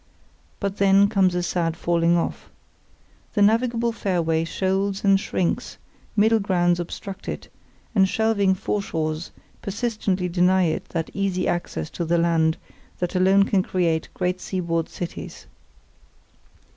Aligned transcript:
But 0.59 0.77
then 0.77 1.07
comes 1.09 1.35
a 1.35 1.43
sad 1.43 1.77
falling 1.77 2.17
off. 2.17 2.49
The 3.35 3.43
navigable 3.43 3.91
fairway 3.91 4.45
shoals 4.45 5.03
and 5.03 5.19
shrinks, 5.19 5.77
middle 6.15 6.39
grounds 6.39 6.79
obstruct 6.79 7.29
it, 7.29 7.49
and 7.93 8.09
shelving 8.09 8.55
foreshores 8.55 9.29
persistently 9.61 10.27
deny 10.27 10.63
it 10.63 10.85
that 10.89 11.11
easy 11.13 11.47
access 11.47 11.91
to 11.91 12.03
the 12.03 12.17
land 12.17 12.57
that 12.97 13.13
alone 13.13 13.43
can 13.43 13.61
create 13.61 14.09
great 14.15 14.41
seaboard 14.41 14.89
cities. 14.89 15.45